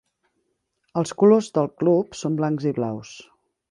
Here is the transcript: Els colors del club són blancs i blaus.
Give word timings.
Els 1.03 1.13
colors 1.23 1.51
del 1.59 1.71
club 1.85 2.19
són 2.25 2.43
blancs 2.43 2.71
i 2.73 2.77
blaus. 2.83 3.19